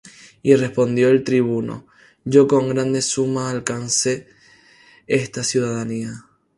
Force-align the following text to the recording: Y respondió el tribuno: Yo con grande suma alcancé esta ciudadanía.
Y 0.41 0.55
respondió 0.55 1.09
el 1.09 1.23
tribuno: 1.23 1.85
Yo 2.25 2.47
con 2.47 2.69
grande 2.69 3.03
suma 3.03 3.51
alcancé 3.51 4.29
esta 5.05 5.43
ciudadanía. 5.43 6.25